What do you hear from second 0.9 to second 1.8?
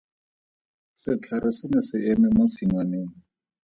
Setlhare se